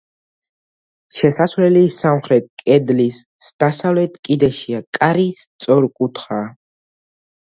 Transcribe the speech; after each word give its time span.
შესასვლელი 1.17 1.83
სამხრეთ 1.97 2.47
კედლის 2.63 3.19
დასავლეთ 3.65 4.19
კიდეშია, 4.29 4.81
კარი 4.99 5.27
სწორკუთხაა. 5.45 6.49